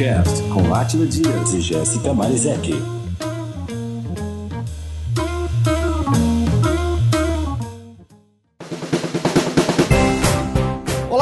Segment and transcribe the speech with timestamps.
[0.00, 2.99] WeCast com Átila Dias e Jéssica Marizek.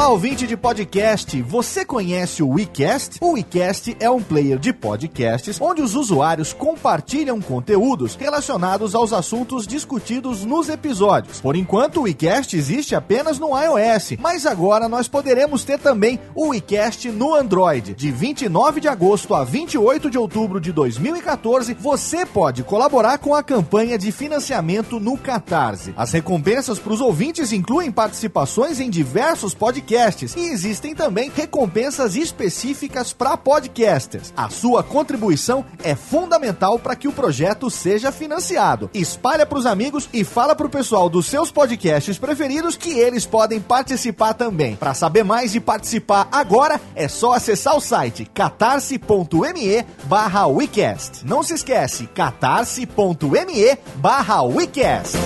[0.09, 1.39] Ouvinte de podcast.
[1.43, 3.19] Você conhece o WeCast?
[3.21, 9.67] O WeCast é um player de podcasts onde os usuários compartilham conteúdos relacionados aos assuntos
[9.67, 11.39] discutidos nos episódios.
[11.39, 16.47] Por enquanto, o WeCast existe apenas no iOS, mas agora nós poderemos ter também o
[16.47, 17.93] WeCast no Android.
[17.93, 23.43] De 29 de agosto a 28 de outubro de 2014, você pode colaborar com a
[23.43, 25.93] campanha de financiamento no Catarse.
[25.95, 29.98] As recompensas para os ouvintes incluem participações em diversos podcasts
[30.37, 34.33] e existem também recompensas específicas para podcasters.
[34.35, 38.89] A sua contribuição é fundamental para que o projeto seja financiado.
[38.93, 43.25] Espalha para os amigos e fala para o pessoal dos seus podcasts preferidos que eles
[43.25, 44.77] podem participar também.
[44.77, 51.25] Para saber mais e participar agora, é só acessar o site catarse.me barra WeCast.
[51.25, 55.17] Não se esquece, catarse.me barra WeCast.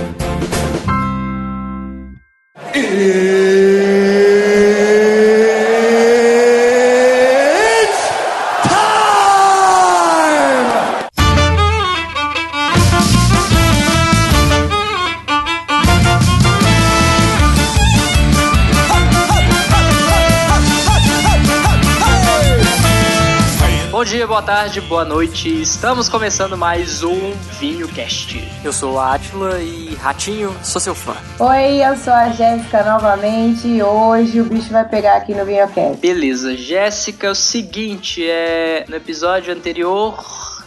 [24.03, 25.61] Bom dia, boa tarde, boa noite.
[25.61, 28.45] Estamos começando mais um Vinho Cast.
[28.61, 31.15] Eu sou o Átila e Ratinho, sou seu fã.
[31.39, 36.01] Oi, eu sou a Jéssica novamente e hoje o bicho vai pegar aqui no Vinhocast.
[36.01, 40.21] Beleza, Jéssica, é o seguinte, é no episódio anterior,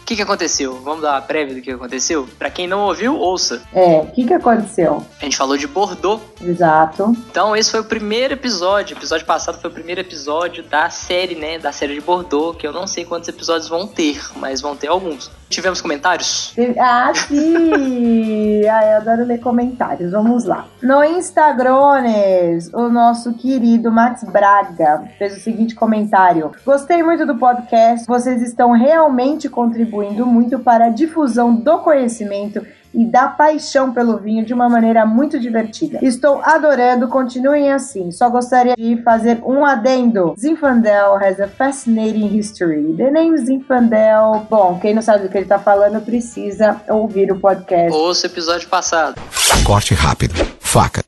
[0.07, 0.81] o que, que aconteceu?
[0.85, 2.29] Vamos dar uma prévia do que aconteceu?
[2.39, 3.61] Pra quem não ouviu, ouça.
[3.75, 5.05] É, o que que aconteceu?
[5.21, 6.23] A gente falou de Bordeaux.
[6.41, 7.13] Exato.
[7.29, 8.95] Então, esse foi o primeiro episódio.
[8.95, 11.59] O episódio passado foi o primeiro episódio da série, né?
[11.59, 14.87] Da série de Bordeaux, que eu não sei quantos episódios vão ter, mas vão ter
[14.87, 15.29] alguns.
[15.49, 16.55] Tivemos comentários?
[16.79, 18.67] Ah, sim!
[18.69, 20.11] ah, eu adoro ler comentários.
[20.11, 20.67] Vamos lá.
[20.83, 28.07] No Instagrames, o nosso querido Max Braga fez o seguinte comentário: Gostei muito do podcast.
[28.07, 34.45] Vocês estão realmente contribuindo muito para a difusão do conhecimento e da paixão pelo vinho
[34.45, 35.99] de uma maneira muito divertida.
[36.01, 38.11] Estou adorando, continuem assim.
[38.11, 40.35] Só gostaria de fazer um adendo.
[40.39, 42.95] Zinfandel has a fascinating history.
[42.97, 44.47] The name Zinfandel.
[44.49, 47.93] Bom, quem não sabe do que ele tá falando precisa ouvir o podcast.
[47.93, 49.21] Ouça o episódio passado.
[49.65, 50.35] Corte rápido.
[50.61, 51.05] Faca.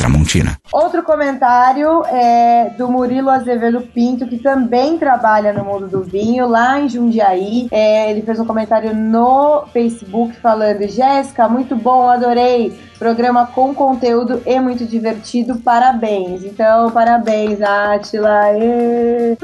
[0.00, 0.56] Tramontina.
[0.72, 6.80] Outro comentário é do Murilo Azevedo Pinto, que também trabalha no mundo do vinho, lá
[6.80, 7.68] em Jundiaí.
[7.70, 12.72] É, ele fez um comentário no Facebook falando: Jéssica, muito bom, adorei.
[12.98, 16.44] Programa com conteúdo e muito divertido, parabéns.
[16.44, 18.52] Então, parabéns, Atila.
[18.54, 19.36] Ê.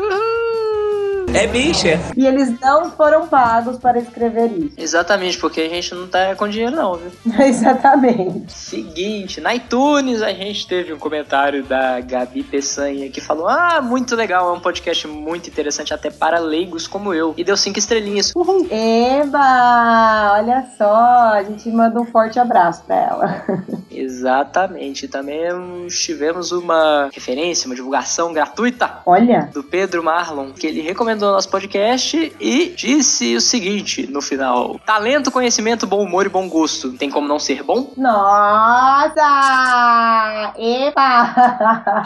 [1.37, 2.01] É bicha.
[2.17, 4.75] E eles não foram pagos para escrever isso.
[4.79, 7.13] Exatamente, porque a gente não tá com dinheiro não, viu?
[7.45, 8.51] Exatamente.
[8.51, 14.17] Seguinte, na iTunes a gente teve um comentário da Gabi Peçanha que falou: Ah, muito
[14.17, 17.35] legal, é um podcast muito interessante até para leigos como eu.
[17.37, 18.33] E deu cinco estrelinhas.
[18.35, 18.67] Uhul!
[18.71, 20.33] Eba!
[20.39, 20.95] Olha só,
[21.35, 23.45] a gente manda um forte abraço para ela.
[23.91, 25.07] Exatamente.
[25.07, 29.51] Também tivemos uma referência, uma divulgação gratuita Olha.
[29.53, 35.31] do Pedro Marlon, que ele recomendou nosso podcast e disse o seguinte no final: Talento,
[35.31, 36.93] conhecimento, bom humor e bom gosto.
[36.93, 37.93] Tem como não ser bom?
[37.97, 39.23] Nossa!
[40.59, 42.05] Epa!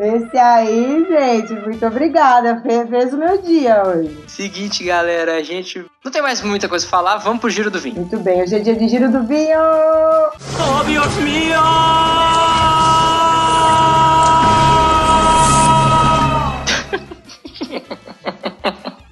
[0.00, 2.60] Esse aí, gente, muito obrigada.
[2.62, 4.16] Fe- Fez o meu dia hoje.
[4.26, 7.78] Seguinte, galera, a gente não tem mais muita coisa pra falar, vamos pro giro do
[7.80, 7.96] vinho.
[7.96, 9.58] Muito bem, hoje é dia de giro do vinho.
[9.60, 12.27] Oh, Deus mío!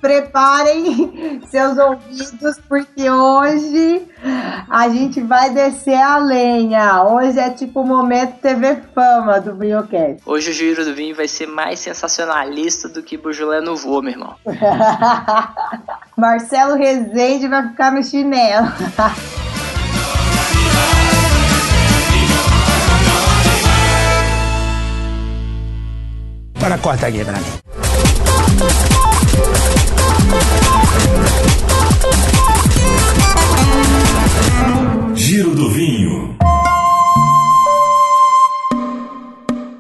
[0.07, 4.07] Preparem seus ouvidos, porque hoje
[4.71, 7.03] a gente vai descer a lenha.
[7.03, 10.23] Hoje é tipo o momento TV Fama do Vinhocast.
[10.25, 14.13] Hoje o giro do vinho vai ser mais sensacionalista do que Bujulé no voo, meu
[14.13, 14.37] irmão.
[16.17, 18.69] Marcelo Rezende vai ficar no chinelo.
[26.61, 28.96] Para corta aqui pra mim.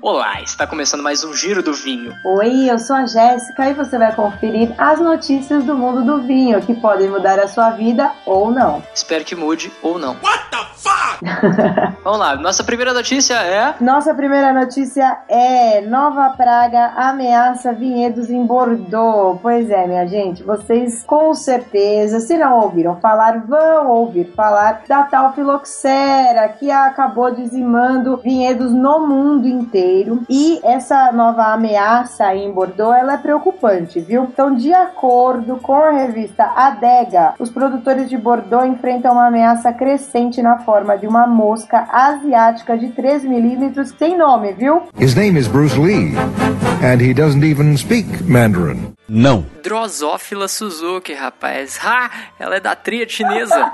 [0.08, 2.14] Olá, está começando mais um giro do vinho.
[2.25, 6.62] Oi, eu sou a Jéssica e você vai conferir as notícias do mundo do vinho
[6.62, 8.85] que podem mudar a sua vida ou não.
[8.94, 10.17] Espero que mude ou não.
[12.05, 13.75] Vamos lá, nossa primeira notícia é.
[13.81, 19.41] Nossa primeira notícia é nova praga ameaça vinhedos em Bordeaux.
[19.43, 25.03] Pois é, minha gente, vocês com certeza, se não ouviram falar, vão ouvir falar da
[25.03, 29.95] tal filoxera que acabou dizimando vinhedos no mundo inteiro.
[30.28, 34.25] E essa nova ameaça em Bordeaux, ela é preocupante, viu?
[34.25, 40.43] Então, de acordo com a revista Adega, os produtores de Bordeaux enfrentam uma ameaça crescente
[40.43, 44.82] na forma de uma mosca asiática de 3 milímetros sem nome, viu?
[44.98, 46.14] His name is Bruce Lee,
[46.82, 48.94] and he doesn't even speak Mandarin.
[49.08, 49.46] Não.
[49.62, 51.78] Drosófila Suzuki, rapaz.
[51.78, 52.10] Ha!
[52.40, 53.72] Ela é da tríade chinesa.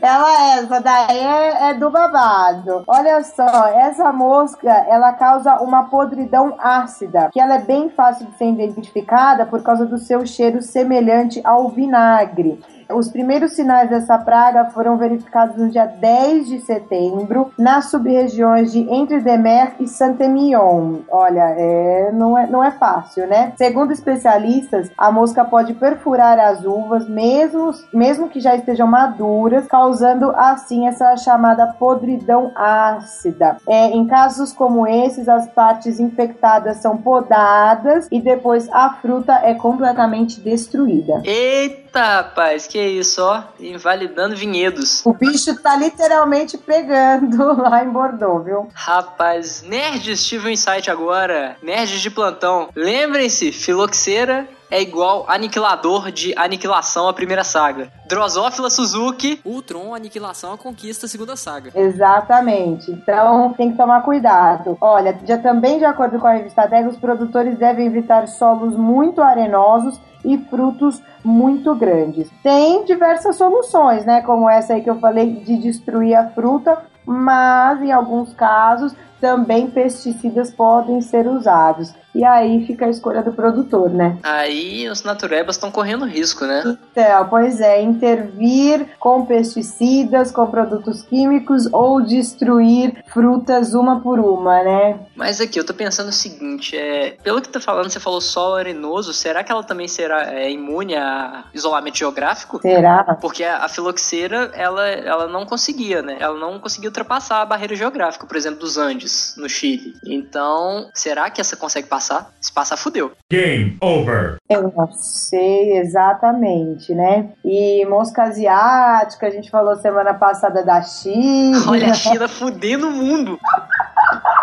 [0.00, 2.82] Ela, essa daí é, é do babado.
[2.86, 8.36] Olha só, essa mosca, ela causa uma podridão ácida, que ela é bem fácil de
[8.36, 12.58] ser identificada por causa do seu cheiro semelhante ao vinagre.
[12.92, 18.80] Os primeiros sinais dessa praga foram verificados no dia 10 de setembro, nas sub-regiões de
[18.92, 20.98] Entre-Demer e Saint-Emilion.
[21.08, 23.52] Olha, é, não, é, não é fácil, né?
[23.56, 30.30] Segundo especialistas, a mosca pode perfurar as uvas, mesmo, mesmo que já estejam maduras, causando
[30.36, 33.56] assim essa chamada podridão ácida.
[33.68, 39.54] É, em casos como esses, as partes infectadas são podadas e depois a fruta é
[39.54, 41.22] completamente destruída.
[41.24, 43.42] Eita, rapaz, que isso, ó.
[43.58, 45.04] Invalidando vinhedos.
[45.04, 48.68] O bicho tá literalmente pegando lá em Bordeaux, viu?
[48.72, 51.56] Rapaz, nerds, tive um insight agora.
[51.62, 52.68] Nerds de plantão.
[52.74, 57.90] Lembrem-se, filoxera é igual aniquilador de aniquilação a primeira saga.
[58.06, 59.40] Drosófila Suzuki.
[59.44, 61.70] Ultron, Aniquilação, a Conquista, a segunda saga.
[61.74, 62.90] Exatamente.
[62.90, 64.76] Então tem que tomar cuidado.
[64.80, 69.20] Olha, já também de acordo com a revista Dega, os produtores devem evitar solos muito
[69.20, 72.28] arenosos e frutos muito grandes.
[72.42, 74.22] Tem diversas soluções, né?
[74.22, 79.68] Como essa aí que eu falei de destruir a fruta, mas em alguns casos também
[79.68, 81.92] pesticidas podem ser usados.
[82.14, 84.18] E aí fica a escolha do produtor, né?
[84.22, 86.76] Aí os naturebas estão correndo risco, né?
[86.90, 94.62] Então, pois é, intervir com pesticidas, com produtos químicos ou destruir frutas uma por uma,
[94.62, 94.98] né?
[95.14, 98.56] Mas aqui, eu tô pensando o seguinte, é, pelo que tá falando, você falou solo
[98.56, 102.60] arenoso, será que ela também será é, imune a isolamento geográfico?
[102.60, 103.04] Será?
[103.20, 106.16] Porque a, a filoxera, ela, ela não conseguia, né?
[106.18, 109.94] Ela não conseguia ultrapassar a barreira geográfica, por exemplo, dos Andes, no Chile.
[110.04, 112.32] Então, será que essa consegue passar?
[112.40, 113.12] Se passar, fudeu.
[113.30, 114.36] Game over.
[114.48, 117.30] Eu não sei exatamente, né?
[117.44, 121.70] E mosca asiática, a gente falou semana passada da China.
[121.70, 123.38] Olha a China fudendo o mundo.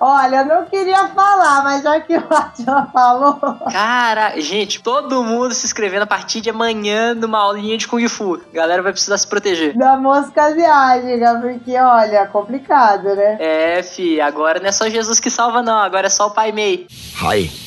[0.00, 3.38] Olha, eu não queria falar, mas já que o Atila falou.
[3.70, 8.40] Cara, gente, todo mundo se inscrevendo a partir de amanhã numa aulinha de Kung Fu.
[8.52, 9.76] A galera vai precisar se proteger.
[9.76, 13.36] Da mosca asiática, porque olha, é complicado, né?
[13.38, 16.52] É, fi, agora não é só Jesus que salva, não, agora é só o Pai
[16.52, 16.86] Mei.
[17.22, 17.64] Hi.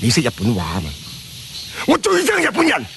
[0.00, 1.07] 你識日本話嘛？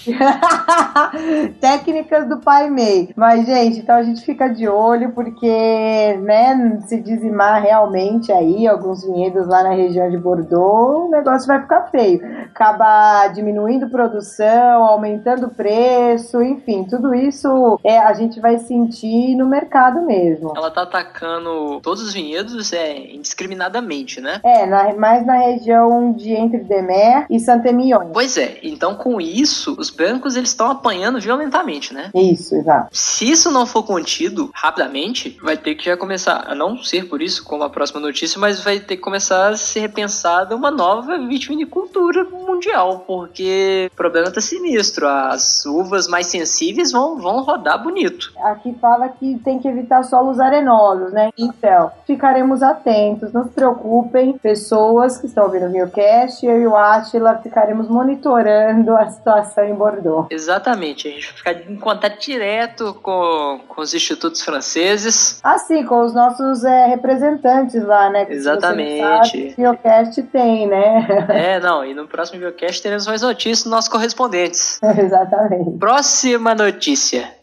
[1.59, 3.09] Técnicas do pai Mei.
[3.15, 9.03] Mas, gente, então a gente fica de olho, porque, né, se dizimar realmente aí alguns
[9.03, 12.21] vinhedos lá na região de Bordeaux, o negócio vai ficar feio.
[12.45, 20.01] Acaba diminuindo produção, aumentando preço, enfim, tudo isso é, a gente vai sentir no mercado
[20.01, 20.53] mesmo.
[20.55, 24.39] Ela tá atacando todos os vinhedos é, indiscriminadamente, né?
[24.43, 28.11] É, na, mais na região de Entre Demer e Santemion.
[28.13, 32.09] Pois é, e então com isso, os brancos eles estão apanhando violentamente, né?
[32.13, 32.89] Isso, exato.
[32.91, 37.21] Se isso não for contido rapidamente, vai ter que já começar, a não ser por
[37.21, 41.17] isso, como a próxima notícia, mas vai ter que começar a ser repensada uma nova
[41.17, 45.07] vitivinicultura mundial, porque o problema tá sinistro.
[45.07, 48.31] As uvas mais sensíveis vão, vão rodar bonito.
[48.43, 51.31] Aqui fala que tem que evitar solos arenosos, né?
[51.37, 56.75] Então, ficaremos atentos, não se preocupem, pessoas que estão ouvindo o Viocast, eu e o
[56.75, 58.60] Atila ficaremos monitorando
[58.97, 60.27] a situação em Bordeaux.
[60.29, 65.39] Exatamente, a gente vai ficar em contato direto com, com os institutos franceses.
[65.43, 68.25] Assim, com os nossos é, representantes lá, né?
[68.25, 69.53] que Exatamente.
[69.53, 71.07] o Viocast tem, né?
[71.41, 74.79] É, não, e no próximo videocast teremos mais notícias dos nossos correspondentes.
[74.97, 75.77] Exatamente.
[75.77, 77.40] Próxima notícia.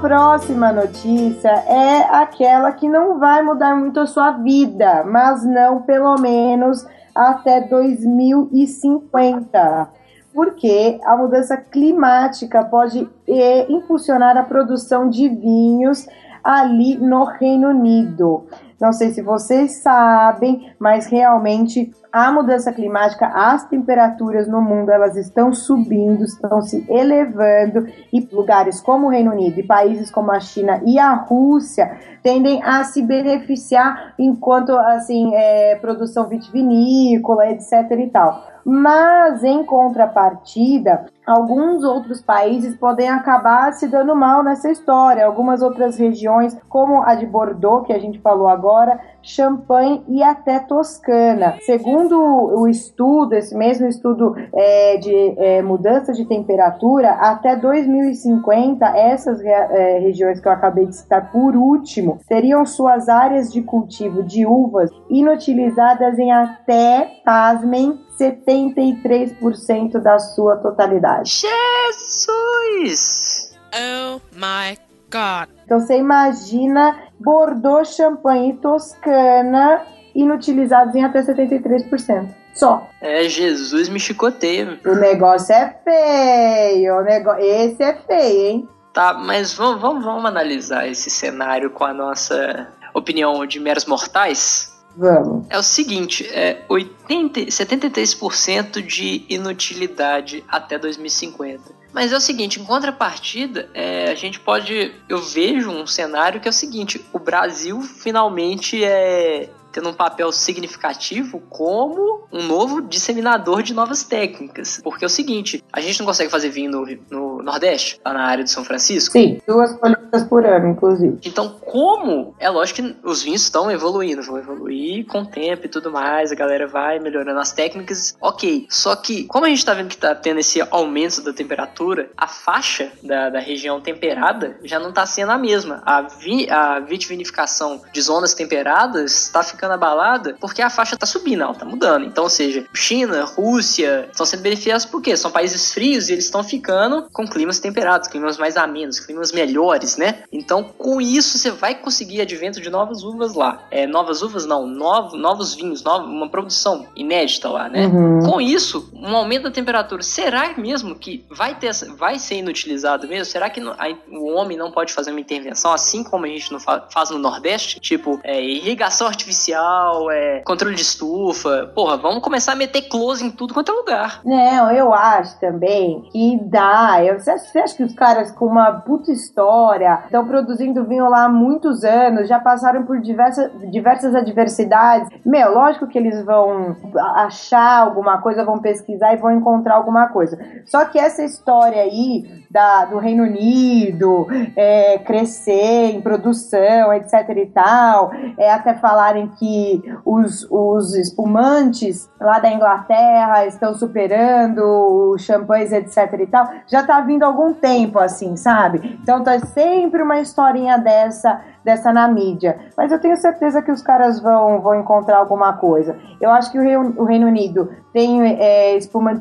[0.00, 6.16] Próxima notícia é aquela que não vai mudar muito a sua vida, mas não pelo
[6.18, 9.90] menos até 2050.
[10.32, 16.06] Porque a mudança climática pode eh, impulsionar a produção de vinhos
[16.44, 18.46] ali no Reino Unido.
[18.80, 25.16] Não sei se vocês sabem, mas realmente a mudança climática, as temperaturas no mundo elas
[25.16, 30.40] estão subindo, estão se elevando e lugares como o Reino Unido e países como a
[30.40, 37.90] China e a Rússia tendem a se beneficiar enquanto assim é, produção vitivinícola, etc.
[37.98, 38.42] e tal.
[38.70, 45.24] Mas em contrapartida, alguns outros países podem acabar se dando mal nessa história.
[45.24, 50.58] Algumas outras regiões, como a de Bordeaux, que a gente falou agora, Champagne e até
[50.58, 51.56] Toscana.
[51.62, 59.40] Segundo o estudo, esse mesmo estudo é, de é, mudança de temperatura, até 2050, essas
[59.40, 64.46] é, regiões que eu acabei de citar por último, teriam suas áreas de cultivo de
[64.46, 71.42] uvas inutilizadas em até, pasmem, 73% da sua totalidade.
[71.90, 73.56] Jesus!
[73.72, 74.76] Oh my
[75.10, 75.48] god.
[75.64, 79.82] Então você imagina Bordeaux, Champagne e Toscana
[80.18, 82.28] inutilizados em até 73%.
[82.52, 82.88] Só.
[83.00, 84.80] É, Jesus me chicoteia.
[84.84, 86.96] O negócio é feio.
[86.96, 87.44] O negócio...
[87.44, 88.68] Esse é feio, hein?
[88.92, 94.76] Tá, mas vamos, vamos, vamos analisar esse cenário com a nossa opinião de meros mortais?
[94.96, 95.46] Vamos.
[95.48, 101.78] É o seguinte, é 80, 73% de inutilidade até 2050.
[101.92, 104.92] Mas é o seguinte, em contrapartida, é, a gente pode.
[105.08, 110.32] Eu vejo um cenário que é o seguinte: o Brasil finalmente é tendo um papel
[110.32, 114.80] significativo como um novo disseminador de novas técnicas.
[114.82, 118.24] Porque é o seguinte, a gente não consegue fazer vinho no, no Nordeste, lá na
[118.24, 119.12] área de São Francisco.
[119.12, 121.18] Sim, duas colheitas por ano, inclusive.
[121.24, 122.34] Então, como?
[122.38, 126.32] É lógico que os vinhos estão evoluindo, vão evoluir com o tempo e tudo mais,
[126.32, 128.66] a galera vai melhorando as técnicas, ok.
[128.70, 132.26] Só que, como a gente tá vendo que tá tendo esse aumento da temperatura, a
[132.26, 135.82] faixa da, da região temperada já não tá sendo a mesma.
[135.84, 141.42] A, vi, a vitivinificação de zonas temperadas está ficando abalada porque a faixa tá subindo,
[141.42, 142.04] ela tá mudando.
[142.04, 146.42] Então, ou seja, China, Rússia estão sendo beneficiados porque são países frios e eles estão
[146.42, 150.22] ficando com climas temperados, climas mais amenos, climas melhores, né?
[150.32, 153.62] Então, com isso, você vai conseguir advento de novas uvas lá.
[153.70, 157.86] É, novas uvas não, novo, novos vinhos, nova, uma produção inédita lá, né?
[157.86, 158.20] Uhum.
[158.24, 163.26] Com isso, um aumento da temperatura, será mesmo que vai, ter, vai ser inutilizado mesmo?
[163.26, 166.86] Será que o homem não pode fazer uma intervenção assim como a gente não fa-
[166.90, 167.80] faz no Nordeste?
[167.80, 171.70] Tipo, é, irrigação artificial, é, controle de estufa.
[171.74, 174.20] Porra, vamos começar a meter close em tudo quanto é lugar.
[174.24, 177.04] Não, eu acho também que dá.
[177.04, 181.28] Eu, você, acha, que os caras com uma puta história estão produzindo vinho lá há
[181.28, 185.08] muitos anos, já passaram por diversas, diversas adversidades?
[185.24, 186.76] Meu, lógico que eles vão
[187.16, 190.38] achar alguma coisa, vão pesquisar e vão encontrar alguma coisa.
[190.66, 197.46] Só que essa história aí da, do Reino Unido é, crescer em produção, etc e
[197.46, 205.72] tal, é, até falarem que os, os espumantes lá da Inglaterra estão superando os champanhes,
[205.72, 208.98] etc e tal, já tá vindo há algum tempo, assim, sabe?
[209.02, 212.58] Então tá sempre uma historinha dessa dessa na mídia.
[212.76, 215.98] Mas eu tenho certeza que os caras vão, vão encontrar alguma coisa.
[216.18, 218.78] Eu acho que o Reino, o Reino Unido tem é,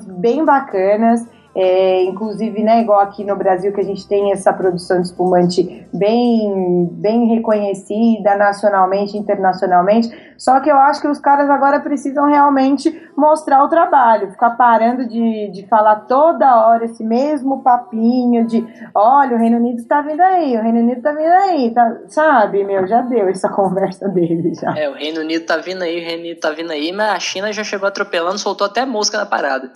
[0.07, 1.27] bem bacanas.
[1.59, 5.87] É, inclusive, né, igual aqui no Brasil, que a gente tem essa produção de espumante
[5.91, 10.07] bem, bem reconhecida nacionalmente, internacionalmente.
[10.37, 15.07] Só que eu acho que os caras agora precisam realmente mostrar o trabalho, ficar parando
[15.07, 20.21] de, de falar toda hora esse mesmo papinho de olha, o Reino Unido tá vindo
[20.21, 24.53] aí, o Reino Unido tá vindo aí, tá, sabe, meu, já deu essa conversa dele
[24.53, 24.77] já.
[24.77, 27.19] É, o Reino Unido tá vindo aí, o Reino Unido tá vindo aí, mas a
[27.19, 29.71] China já chegou atropelando, soltou até mosca na parada.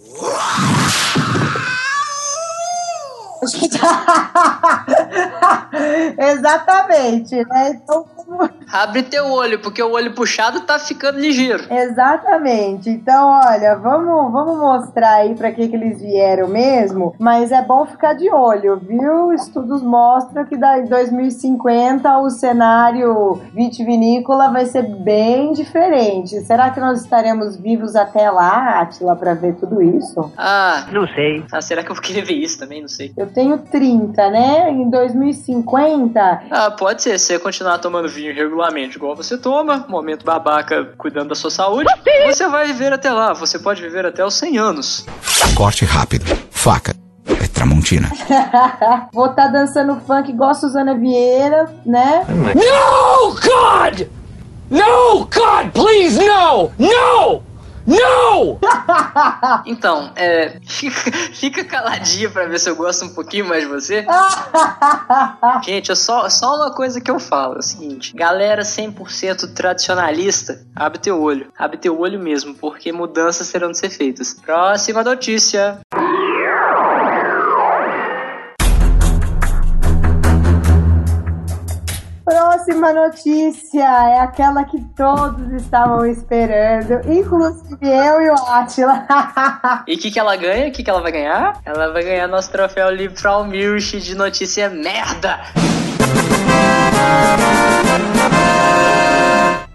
[6.17, 7.71] Exatamente, né?
[7.71, 8.05] Então,
[8.71, 11.65] Abre teu olho, porque o olho puxado tá ficando ligeiro.
[11.69, 12.89] Exatamente.
[12.89, 17.85] Então, olha, vamos, vamos mostrar aí para que, que eles vieram mesmo, mas é bom
[17.85, 19.33] ficar de olho, viu?
[19.33, 26.39] Estudos mostram que daí 2050 o cenário vitivinícola vai ser bem diferente.
[26.41, 30.31] Será que nós estaremos vivos até lá, Atila, para ver tudo isso?
[30.37, 31.43] Ah, não sei.
[31.51, 32.81] Ah, será que eu vou querer ver isso também?
[32.81, 33.11] Não sei.
[33.17, 34.69] Eu tenho 30, né?
[34.71, 37.17] Em 2050, Ah, pode ser.
[37.19, 41.89] Se você continuar tomando vinho regularmente, igual você toma, momento babaca cuidando da sua saúde,
[42.25, 43.33] você vai viver até lá.
[43.33, 45.05] Você pode viver até os 100 anos.
[45.55, 46.25] Corte rápido.
[46.49, 46.93] Faca.
[47.41, 48.09] É Tramontina.
[49.13, 52.25] vou estar dançando funk igual a Suzana Vieira, né?
[52.27, 54.07] No, God!
[54.69, 56.71] No, God, please, no!
[56.79, 57.43] No!
[57.85, 58.59] No!
[59.65, 60.59] Então, é.
[60.65, 64.05] Fica, fica caladinha pra ver se eu gosto um pouquinho mais de você.
[65.63, 70.61] Gente, é só, só uma coisa que eu falo: é o seguinte, galera 100% tradicionalista,
[70.75, 71.51] abre teu olho.
[71.57, 74.33] Abre teu olho mesmo, porque mudanças terão de ser feitas.
[74.33, 75.79] Próxima notícia.
[82.31, 89.05] Próxima notícia é aquela que todos estavam esperando, inclusive eu e o Atila.
[89.85, 90.69] E o que, que ela ganha?
[90.69, 91.59] O que, que ela vai ganhar?
[91.65, 95.41] Ela vai ganhar nosso troféu Livrão Milch de notícia merda.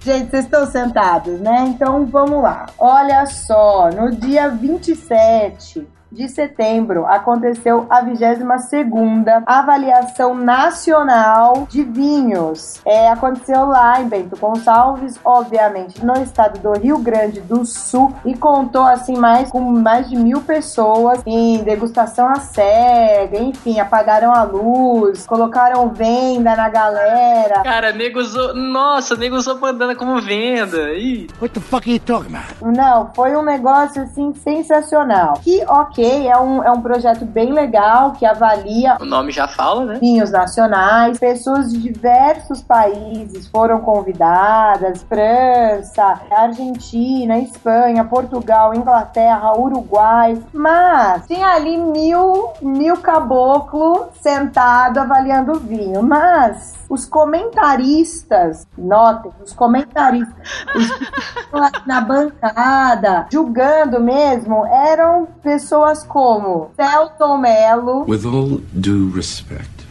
[0.00, 1.66] Gente, vocês estão sentados, né?
[1.68, 2.64] Então vamos lá.
[2.78, 12.80] Olha só, no dia 27 de setembro aconteceu a 22ª avaliação nacional de vinhos.
[12.84, 18.34] É, aconteceu lá em Bento Gonçalves, obviamente no estado do Rio Grande do Sul e
[18.36, 24.42] contou assim mais com mais de mil pessoas em degustação à cega, enfim, apagaram a
[24.42, 27.62] luz, colocaram venda na galera.
[27.62, 28.54] Cara, nego usou.
[28.54, 30.92] Nossa, nego usou bandana como venda.
[30.92, 31.26] Ih.
[31.40, 32.76] What the fuck are you talking about?
[32.76, 35.34] Não, foi um negócio assim sensacional.
[35.42, 39.84] Que, ok, é um, é um projeto bem legal que avalia O nome já fala,
[39.84, 39.98] né?
[40.00, 41.18] vinhos nacionais.
[41.18, 50.40] Pessoas de diversos países foram convidadas: França, Argentina, Espanha, Portugal, Inglaterra, Uruguai.
[50.52, 56.02] Mas tinha ali mil, mil caboclo sentado avaliando o vinho.
[56.02, 60.34] Mas os comentaristas, notem, os comentaristas,
[60.74, 69.84] os na bancada, julgando mesmo, eram pessoas como Celton Mello, With all due respect,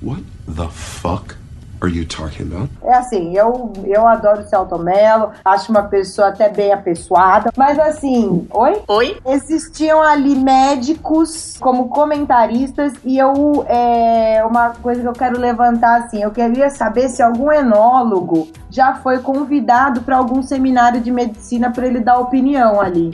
[0.00, 1.36] what the fuck
[1.80, 2.68] are you talking about?
[2.82, 7.78] É assim, eu, eu adoro o Celton Mello, acho uma pessoa até bem apessoada, mas
[7.78, 8.82] assim, oi?
[8.88, 9.16] Oi?
[9.26, 16.22] Existiam ali médicos como comentaristas e eu, é, uma coisa que eu quero levantar assim,
[16.22, 21.86] eu queria saber se algum enólogo já foi convidado para algum seminário de medicina para
[21.86, 23.10] ele dar opinião ali.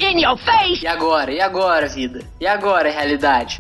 [0.83, 1.33] E agora?
[1.33, 2.21] E agora, vida?
[2.41, 3.59] E agora, realidade?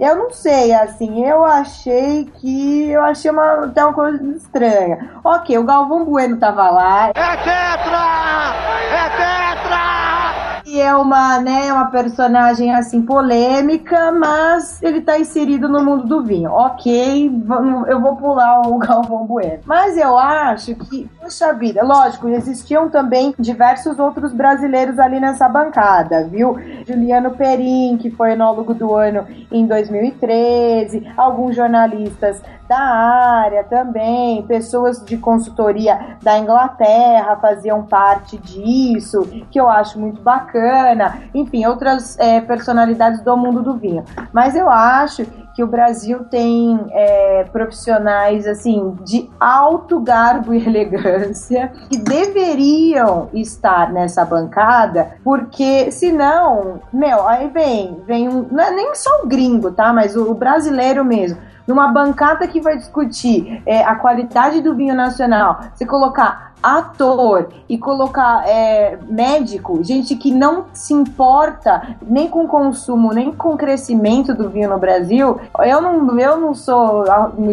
[0.00, 2.88] Eu não sei, assim, eu achei que.
[2.88, 5.10] Eu achei uma, até uma coisa estranha.
[5.22, 7.08] Ok, o Galvão Bueno tava lá.
[7.10, 8.54] É tetra!
[8.90, 10.09] É tetra!
[10.70, 16.22] E é uma, né, uma personagem assim polêmica, mas ele tá inserido no mundo do
[16.22, 16.48] vinho.
[16.52, 19.58] Ok, vamos- eu vou pular o Galvão Bueno.
[19.66, 26.24] Mas eu acho que, poxa vida, lógico, existiam também diversos outros brasileiros ali nessa bancada,
[26.28, 26.56] viu?
[26.86, 35.04] Juliano Perim, que foi enólogo do ano em 2013, alguns jornalistas da área também, pessoas
[35.04, 40.59] de consultoria da Inglaterra faziam parte disso, que eu acho muito bacana,
[41.34, 44.04] enfim, outras é, personalidades do mundo do vinho.
[44.32, 51.72] Mas eu acho que o Brasil tem é, profissionais assim de alto garbo e elegância
[51.90, 58.94] que deveriam estar nessa bancada, porque senão, meu, aí vem, vem um, não é nem
[58.94, 59.92] só o gringo, tá?
[59.92, 61.38] Mas o, o brasileiro mesmo
[61.70, 67.78] numa bancada que vai discutir é, a qualidade do vinho nacional, você colocar ator e
[67.78, 73.56] colocar é, médico, gente que não se importa nem com o consumo, nem com o
[73.56, 77.04] crescimento do vinho no Brasil, eu não, eu não sou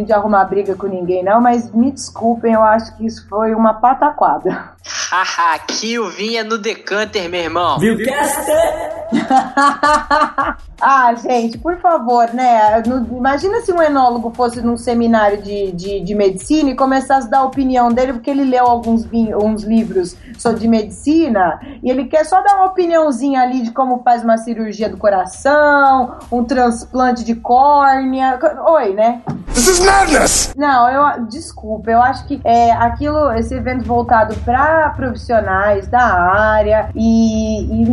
[0.06, 3.74] de arrumar briga com ninguém, não, mas me desculpem, eu acho que isso foi uma
[3.76, 4.76] pataquada.
[4.88, 7.78] Haha, aqui o vinho é no decanter, meu irmão.
[10.82, 12.82] ah, gente, por favor, né?
[13.12, 17.40] Imagina se um enólogo fosse num seminário de, de, de medicina e começasse a dar
[17.40, 22.06] a opinião dele, porque ele leu alguns vi- uns livros sobre de medicina e ele
[22.06, 27.24] quer só dar uma opiniãozinha ali de como faz uma cirurgia do coração, um transplante
[27.24, 28.40] de córnea.
[28.68, 29.22] Oi, né?
[29.54, 30.54] This is madness!
[30.56, 36.90] Não, eu desculpa, eu acho que é aquilo, esse evento voltado para profissionais da área
[36.96, 37.86] e, e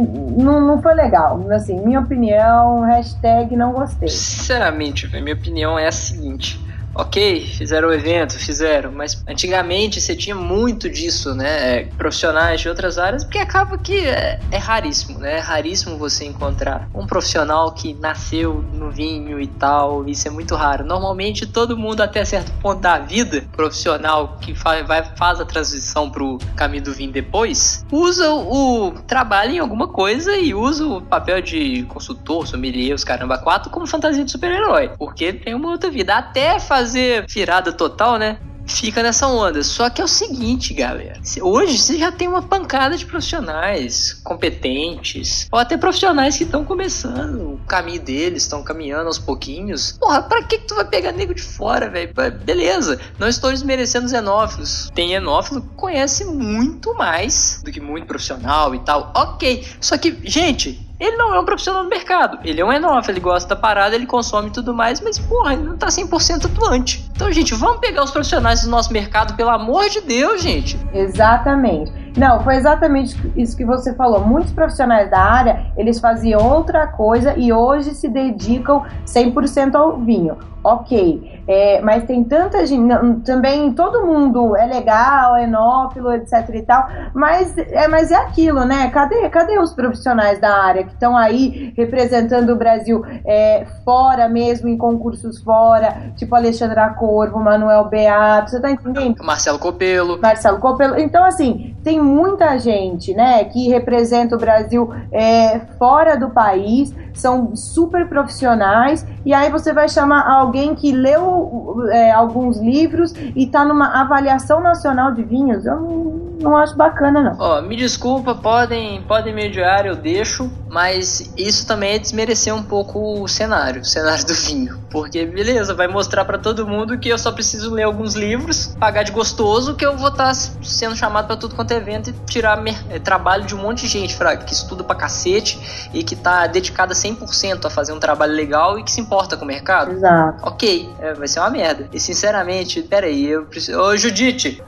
[0.42, 1.40] não, não foi legal.
[1.52, 4.08] Assim, minha opinião, hashtag não gostei.
[4.08, 6.60] Sinceramente, minha opinião é a seguinte.
[6.94, 11.78] Ok, fizeram o evento, fizeram, mas antigamente você tinha muito disso, né?
[11.78, 15.38] é, Profissionais de outras áreas, porque acaba que é, é raríssimo, né?
[15.38, 20.54] É raríssimo você encontrar um profissional que nasceu no vinho e tal, isso é muito
[20.54, 20.84] raro.
[20.84, 26.10] Normalmente todo mundo, até certo ponto da vida, profissional que fa vai, faz a transição
[26.10, 31.02] pro caminho do vinho depois, usa o, o trabalho em alguma coisa e usa o
[31.02, 35.90] papel de consultor, sommelier, os caramba quatro, como fantasia de super-herói, porque tem uma outra
[35.90, 36.14] vida.
[36.14, 38.38] Até fazer virada total, né?
[38.66, 39.62] fica nessa onda.
[39.62, 41.20] Só que é o seguinte, galera.
[41.40, 47.54] Hoje você já tem uma pancada de profissionais competentes, ou até profissionais que estão começando
[47.54, 49.92] o caminho deles, estão caminhando aos pouquinhos.
[49.98, 52.12] Porra, pra que, que tu vai pegar nego de fora, velho?
[52.44, 54.90] Beleza, não estou desmerecendo os enófilos.
[54.94, 59.12] Tem enófilo que conhece muito mais do que muito profissional e tal.
[59.14, 59.66] Ok.
[59.80, 62.38] Só que, gente, ele não é um profissional do mercado.
[62.44, 65.64] Ele é um enófilo, ele gosta da parada, ele consome tudo mais, mas, porra, ele
[65.64, 67.10] não tá 100% atuante.
[67.14, 70.78] Então, gente, vamos pegar os profissionais do nosso mercado, pelo amor de Deus, gente.
[70.92, 71.92] Exatamente.
[72.16, 74.20] Não, foi exatamente isso que você falou.
[74.20, 80.36] Muitos profissionais da área, eles faziam outra coisa e hoje se dedicam 100% ao vinho.
[80.64, 82.88] Ok, é, mas tem tanta gente,
[83.22, 88.64] também todo mundo é legal, é enófilo, etc e tal, mas é, mas é aquilo,
[88.64, 88.88] né?
[88.88, 94.68] Cadê, cadê os profissionais da área que estão aí representando o Brasil é, fora mesmo,
[94.68, 99.22] em concursos fora, tipo Alexandra Corvo, Manuel Beato, você tá entendendo?
[99.22, 100.18] Marcelo Copelo.
[100.20, 100.98] Marcelo Copelo.
[100.98, 107.54] Então, assim, tem muita gente, né, que representa o Brasil é, fora do país, são
[107.54, 113.64] super profissionais, e aí você vai chamar alguém que leu é, alguns livros e está
[113.64, 115.66] numa avaliação nacional de vinhos.
[115.66, 116.04] Eu não,
[116.40, 117.36] não acho bacana, não.
[117.38, 123.22] Ó, me desculpa, podem, podem mediar, eu deixo, mas isso também é desmerecer um pouco
[123.22, 124.84] o cenário, o cenário do vinho.
[124.90, 129.02] Porque, beleza, vai mostrar para todo mundo que eu só preciso ler alguns livros, pagar
[129.02, 132.12] de gostoso, que eu vou estar tá sendo chamado para tudo quanto é evento e
[132.26, 136.14] tirar é, trabalho de um monte de gente, fraga, que estuda pra cacete e que
[136.14, 139.90] tá dedicada 100% a fazer um trabalho legal e que se importa com o mercado.
[139.92, 140.43] Exato.
[140.46, 141.88] Ok, é, vai ser uma merda.
[141.90, 143.80] E sinceramente, peraí, eu preciso.
[143.80, 144.62] Ô, Judite!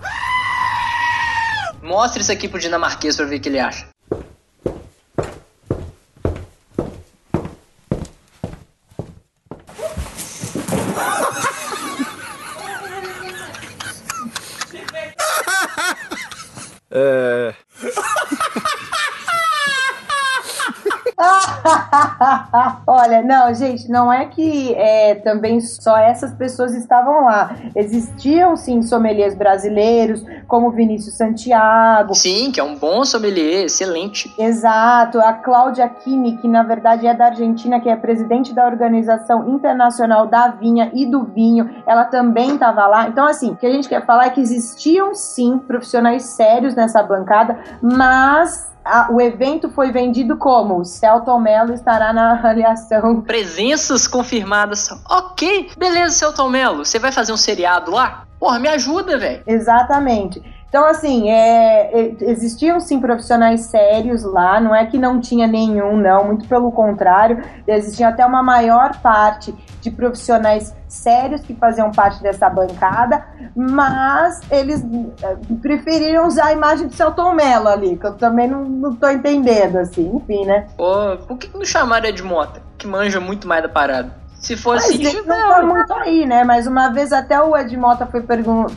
[1.82, 3.86] Mostra isso aqui pro dinamarquês pra ver o que ele acha.
[16.90, 17.54] É.
[23.06, 27.54] Olha, não, gente, não é que é, também só essas pessoas estavam lá.
[27.76, 32.16] Existiam sim sommeliers brasileiros, como Vinícius Santiago.
[32.16, 34.34] Sim, que é um bom sommelier, excelente.
[34.36, 35.20] Exato.
[35.20, 40.26] A Cláudia Kimi, que na verdade é da Argentina, que é presidente da Organização Internacional
[40.26, 43.06] da Vinha e do Vinho, ela também estava lá.
[43.06, 47.04] Então, assim, o que a gente quer falar é que existiam sim profissionais sérios nessa
[47.04, 53.20] bancada, mas a, o evento foi vendido como Celton Mello estará na avaliação.
[53.20, 54.88] Presenças confirmadas.
[55.10, 56.84] Ok, beleza, Celton Mello.
[56.84, 58.24] Você vai fazer um seriado lá?
[58.38, 59.42] Porra, me ajuda, velho.
[59.46, 60.42] Exatamente.
[60.68, 65.96] Então, assim, é, é, existiam sim profissionais sérios lá, não é que não tinha nenhum,
[65.96, 72.20] não, muito pelo contrário, existia até uma maior parte de profissionais sérios que faziam parte
[72.22, 73.24] dessa bancada,
[73.54, 74.84] mas eles
[75.22, 79.08] é, preferiram usar a imagem de Celton Mello ali, que eu também não, não tô
[79.08, 80.66] entendendo, assim, enfim, né?
[81.26, 84.25] Por que não chamaram Ed Mota, que manja muito mais da parada?
[84.38, 86.44] Se fosse Mas ele não tá muito aí, né?
[86.44, 88.22] Mas uma vez até o Ed Mota foi,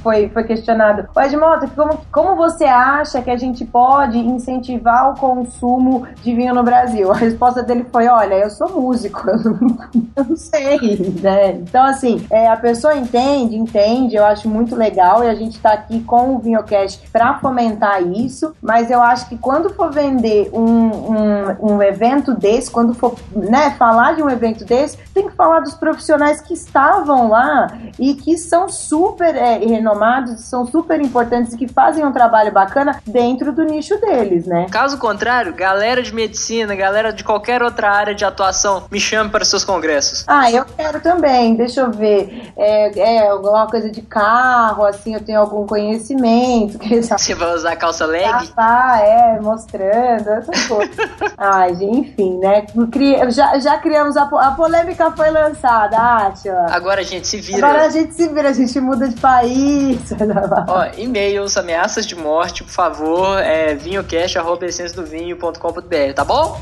[0.02, 1.08] foi, foi questionado.
[1.16, 6.34] O Ed Mota, como, como você acha que a gente pode incentivar o consumo de
[6.34, 7.12] vinho no Brasil?
[7.12, 9.78] A resposta dele foi, olha, eu sou músico, eu não,
[10.16, 11.52] eu não sei, né?
[11.52, 15.74] Então, assim, é, a pessoa entende, entende, eu acho muito legal e a gente tá
[15.74, 20.64] aqui com o Vinhocast pra fomentar isso, mas eu acho que quando for vender um,
[20.64, 25.49] um, um evento desse, quando for né, falar de um evento desse, tem que falar
[25.58, 31.58] dos profissionais que estavam lá e que são super é, renomados, são super importantes e
[31.58, 34.68] que fazem um trabalho bacana dentro do nicho deles, né?
[34.70, 39.44] Caso contrário, galera de medicina, galera de qualquer outra área de atuação, me chame para
[39.44, 40.26] seus congressos.
[40.28, 42.52] Ah, eu quero também, deixa eu ver.
[42.56, 46.78] É, é alguma coisa de carro, assim, eu tenho algum conhecimento.
[47.02, 48.52] Você vai usar calça leg?
[48.58, 50.96] Ah, é, mostrando, essas coisas.
[51.38, 52.66] Ai, enfim, né?
[53.30, 56.68] Já, já criamos a, a polêmica foi lançada Átila.
[56.70, 57.68] Agora a gente se vira.
[57.68, 60.00] Agora a gente se vira, a gente muda de país.
[60.68, 66.62] Ó, e-mails, ameaças de morte, por favor, é vinhocast.com.br, tá bom?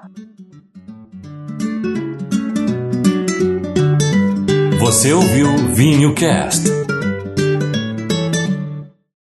[4.80, 6.91] Você ouviu Vinho Cast.